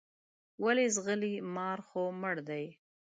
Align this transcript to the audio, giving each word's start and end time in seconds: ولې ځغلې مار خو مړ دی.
ولې 0.63 0.85
ځغلې 0.95 1.33
مار 1.55 1.79
خو 1.87 2.01
مړ 2.21 2.35
دی. 2.49 2.65